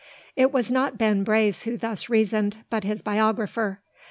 It 0.35 0.51
was 0.51 0.71
not 0.71 0.97
Ben 0.97 1.23
Brace 1.23 1.61
who 1.61 1.77
thus 1.77 2.09
reasoned, 2.09 2.65
but 2.71 2.83
his 2.83 3.03
biographer. 3.03 3.81